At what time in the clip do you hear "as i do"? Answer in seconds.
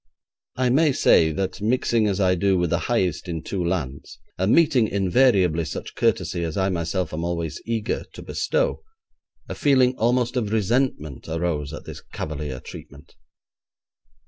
2.07-2.57